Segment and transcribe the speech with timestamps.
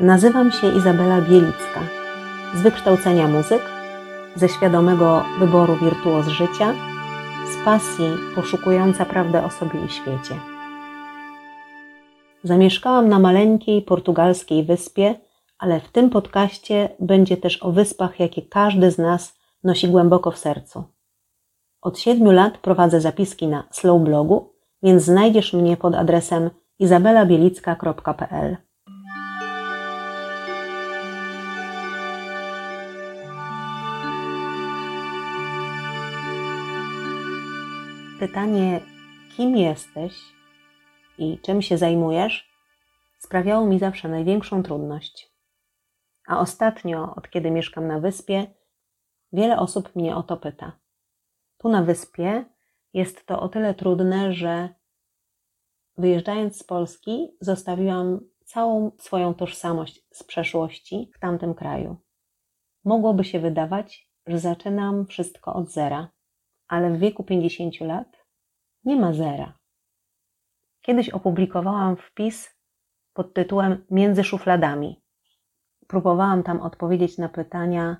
[0.00, 1.80] Nazywam się Izabela Bielicka.
[2.54, 3.62] Z wykształcenia muzyk,
[4.36, 6.74] ze świadomego wyboru wirtuoz życia,
[7.52, 10.34] z pasji poszukująca prawdę o sobie i świecie.
[12.44, 15.14] Zamieszkałam na maleńkiej portugalskiej wyspie,
[15.58, 20.38] ale w tym podcaście będzie też o wyspach, jakie każdy z nas nosi głęboko w
[20.38, 20.84] sercu.
[21.82, 24.52] Od siedmiu lat prowadzę zapiski na Slow Blogu,
[24.82, 28.67] więc znajdziesz mnie pod adresem izabelabielicka.pl.
[38.18, 38.80] Pytanie,
[39.36, 40.12] kim jesteś
[41.18, 42.50] i czym się zajmujesz,
[43.18, 45.32] sprawiało mi zawsze największą trudność.
[46.26, 48.46] A ostatnio, od kiedy mieszkam na wyspie,
[49.32, 50.72] wiele osób mnie o to pyta.
[51.58, 52.44] Tu na wyspie
[52.92, 54.68] jest to o tyle trudne, że
[55.96, 61.96] wyjeżdżając z Polski, zostawiłam całą swoją tożsamość z przeszłości w tamtym kraju.
[62.84, 66.17] Mogłoby się wydawać, że zaczynam wszystko od zera,
[66.68, 68.24] ale w wieku 50 lat
[68.84, 69.58] nie ma zera.
[70.80, 72.58] Kiedyś opublikowałam wpis
[73.12, 75.02] pod tytułem Między szufladami.
[75.86, 77.96] Próbowałam tam odpowiedzieć na pytania,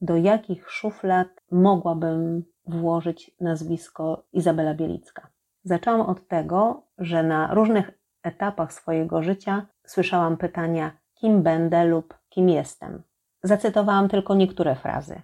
[0.00, 5.28] do jakich szuflad mogłabym włożyć nazwisko Izabela Bielicka.
[5.64, 7.90] Zaczęłam od tego, że na różnych
[8.22, 13.02] etapach swojego życia słyszałam pytania, kim będę lub kim jestem.
[13.42, 15.22] Zacytowałam tylko niektóre frazy.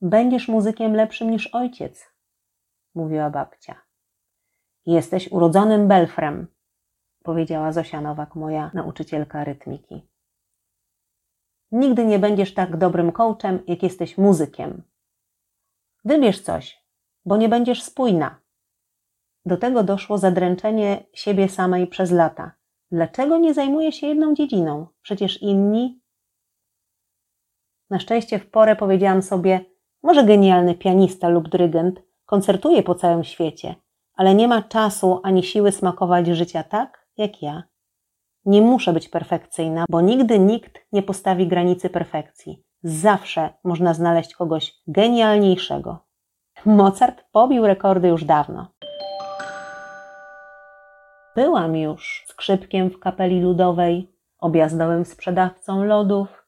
[0.00, 2.12] Będziesz muzykiem lepszym niż ojciec,
[2.94, 3.82] mówiła babcia.
[4.86, 6.46] Jesteś urodzonym belfrem,
[7.22, 10.08] powiedziała Zosia Nowak, moja nauczycielka rytmiki.
[11.72, 14.82] Nigdy nie będziesz tak dobrym coachem, jak jesteś muzykiem.
[16.04, 16.84] Wybierz coś,
[17.24, 18.40] bo nie będziesz spójna.
[19.46, 22.52] Do tego doszło zadręczenie siebie samej przez lata.
[22.90, 24.86] Dlaczego nie zajmuję się jedną dziedziną?
[25.02, 26.00] Przecież inni.
[27.90, 29.64] Na szczęście w porę powiedziałam sobie,
[30.06, 33.74] może genialny pianista lub dyrygent koncertuje po całym świecie,
[34.14, 37.62] ale nie ma czasu ani siły smakować życia tak, jak ja.
[38.44, 42.62] Nie muszę być perfekcyjna, bo nigdy nikt nie postawi granicy perfekcji.
[42.82, 45.98] Zawsze można znaleźć kogoś genialniejszego.
[46.64, 48.66] Mozart pobił rekordy już dawno.
[51.36, 56.46] Byłam już skrzypkiem w kapeli ludowej, objazdowym sprzedawcą lodów,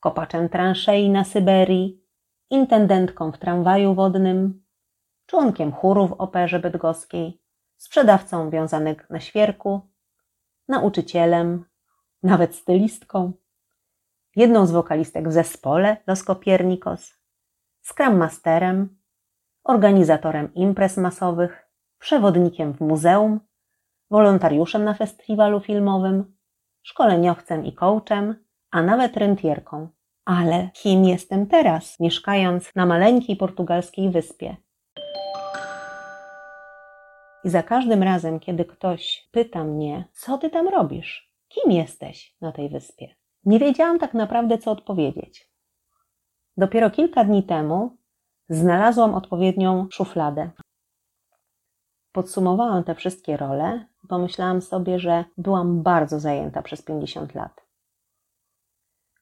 [0.00, 2.05] kopaczem transzei na Syberii,
[2.50, 4.64] intendentką w tramwaju wodnym,
[5.26, 7.42] członkiem chóru w operze bydgoskiej,
[7.76, 9.80] sprzedawcą wiązanek na świerku,
[10.68, 11.64] nauczycielem,
[12.22, 13.32] nawet stylistką,
[14.36, 17.14] jedną z wokalistek w zespole Los Copiernicos,
[17.82, 18.98] scrum masterem,
[19.64, 21.68] organizatorem imprez masowych,
[21.98, 23.40] przewodnikiem w muzeum,
[24.10, 26.36] wolontariuszem na festiwalu filmowym,
[26.82, 29.88] szkoleniowcem i coachem, a nawet rentierką.
[30.26, 34.56] Ale kim jestem teraz, mieszkając na maleńkiej portugalskiej wyspie?
[37.44, 41.32] I za każdym razem, kiedy ktoś pyta mnie, co ty tam robisz?
[41.48, 43.14] Kim jesteś na tej wyspie?
[43.44, 45.50] Nie wiedziałam tak naprawdę, co odpowiedzieć.
[46.56, 47.96] Dopiero kilka dni temu
[48.48, 50.50] znalazłam odpowiednią szufladę.
[52.12, 57.65] Podsumowałam te wszystkie role pomyślałam sobie, że byłam bardzo zajęta przez 50 lat.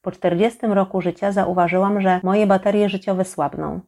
[0.04, 3.80] Po 40 roku życia zauważyłam, że moje baterie życiowe słabną.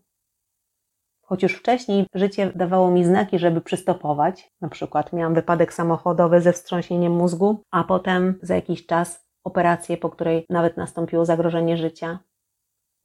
[1.23, 6.53] Choć już wcześniej życie dawało mi znaki, żeby przystopować, na przykład miałam wypadek samochodowy ze
[6.53, 12.19] wstrząsieniem mózgu, a potem za jakiś czas operację, po której nawet nastąpiło zagrożenie życia.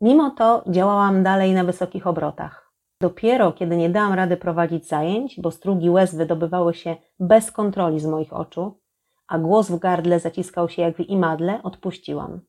[0.01, 2.71] Mimo to działałam dalej na wysokich obrotach.
[3.01, 8.05] Dopiero kiedy nie dałam rady prowadzić zajęć, bo strugi łez wydobywały się bez kontroli z
[8.05, 8.79] moich oczu,
[9.27, 12.41] a głos w gardle zaciskał się jak w imadle, odpuściłam.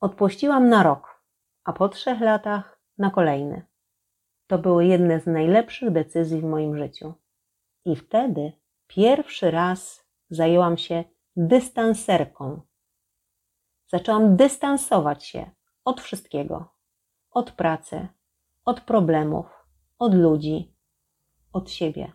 [0.00, 1.22] Odpuściłam na rok,
[1.64, 3.66] a po trzech latach na kolejny.
[4.46, 7.14] To były jedne z najlepszych decyzji w moim życiu.
[7.84, 8.52] I wtedy
[8.86, 11.04] pierwszy raz zajęłam się
[11.36, 12.60] dystanserką.
[13.86, 15.50] Zaczęłam dystansować się
[15.84, 16.74] od wszystkiego:
[17.30, 18.08] od pracy,
[18.64, 19.46] od problemów,
[19.98, 20.76] od ludzi,
[21.52, 22.12] od siebie.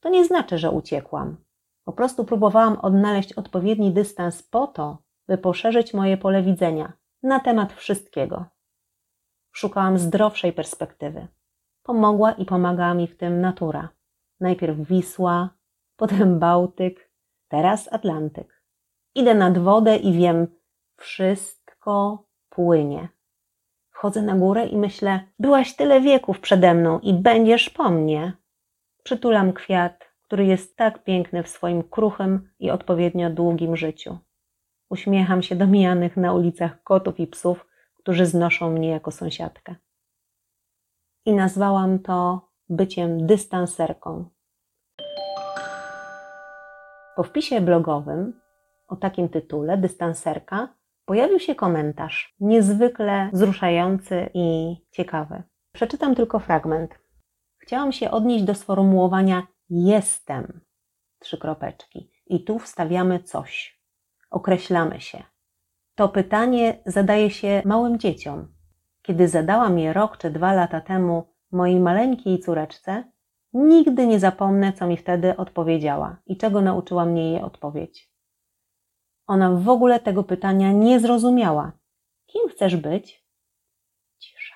[0.00, 1.36] To nie znaczy, że uciekłam.
[1.84, 4.98] Po prostu próbowałam odnaleźć odpowiedni dystans po to,
[5.30, 6.92] by poszerzyć moje pole widzenia
[7.22, 8.44] na temat wszystkiego.
[9.52, 11.26] Szukałam zdrowszej perspektywy.
[11.82, 13.88] Pomogła i pomagała mi w tym natura.
[14.40, 15.50] Najpierw Wisła,
[15.96, 17.10] potem Bałtyk,
[17.48, 18.62] teraz Atlantyk.
[19.14, 20.46] Idę nad wodę i wiem,
[20.96, 23.08] wszystko płynie.
[23.90, 28.32] Wchodzę na górę i myślę, byłaś tyle wieków przede mną i będziesz po mnie.
[29.02, 34.18] Przytulam kwiat, który jest tak piękny w swoim kruchym i odpowiednio długim życiu.
[34.90, 37.66] Uśmiecham się do mijanych na ulicach kotów i psów,
[37.96, 39.74] którzy znoszą mnie jako sąsiadkę.
[41.26, 44.30] I nazwałam to byciem dystanserką.
[47.16, 48.40] Po wpisie blogowym
[48.88, 55.42] o takim tytule, dystanserka, pojawił się komentarz niezwykle wzruszający i ciekawy.
[55.72, 56.98] Przeczytam tylko fragment.
[57.58, 60.60] Chciałam się odnieść do sformułowania jestem.
[61.18, 62.10] Trzy kropeczki.
[62.26, 63.79] I tu wstawiamy coś.
[64.30, 65.22] Określamy się.
[65.94, 68.54] To pytanie zadaje się małym dzieciom.
[69.02, 73.12] Kiedy zadałam je rok czy dwa lata temu mojej maleńkiej córeczce,
[73.52, 78.10] nigdy nie zapomnę, co mi wtedy odpowiedziała i czego nauczyła mnie jej odpowiedź.
[79.26, 81.72] Ona w ogóle tego pytania nie zrozumiała.
[82.26, 83.26] Kim chcesz być?
[84.18, 84.54] Cisza.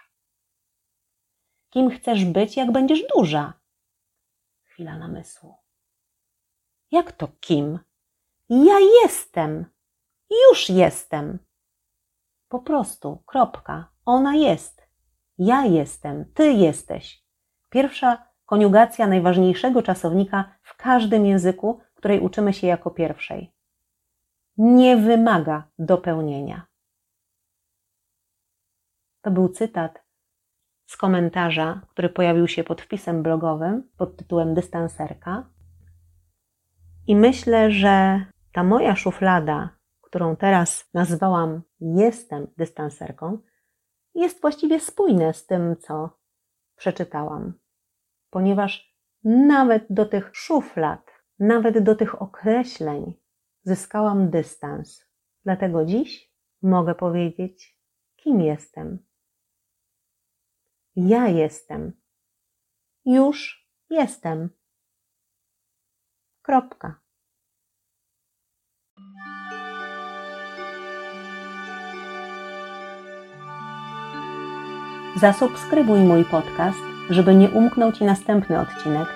[1.71, 3.53] Kim chcesz być, jak będziesz duża?
[4.65, 5.55] Chwila namysłu.
[6.91, 7.79] Jak to kim?
[8.49, 9.67] Ja jestem.
[10.31, 11.39] Już jestem.
[12.49, 13.89] Po prostu, kropka.
[14.05, 14.83] Ona jest.
[15.39, 17.25] Ja jestem, ty jesteś.
[17.71, 23.55] Pierwsza koniugacja najważniejszego czasownika w każdym języku, której uczymy się jako pierwszej
[24.57, 26.67] nie wymaga dopełnienia.
[29.23, 30.05] To był cytat
[30.87, 35.51] z komentarza, który pojawił się pod wpisem blogowym pod tytułem Dystanserka.
[37.07, 43.39] I myślę, że ta moja szuflada, którą teraz nazwałam Jestem dystanserką,
[44.15, 46.19] jest właściwie spójne z tym, co
[46.77, 47.53] przeczytałam,
[48.31, 53.15] ponieważ nawet do tych szuflad, nawet do tych określeń,
[53.63, 55.05] zyskałam dystans.
[55.45, 57.81] Dlatego dziś mogę powiedzieć,
[58.17, 58.99] kim jestem.
[60.97, 61.93] Ja jestem.
[63.05, 64.51] Już jestem.
[66.43, 67.04] Kropka.
[75.17, 76.79] Zasubskrybuj mój podcast,
[77.11, 79.09] żeby nie umknął Ci następny odcinek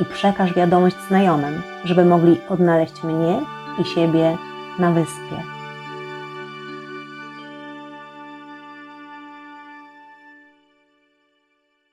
[0.00, 3.40] i przekaż wiadomość znajomym, żeby mogli odnaleźć mnie
[3.78, 4.36] i siebie
[4.78, 5.61] na wyspie.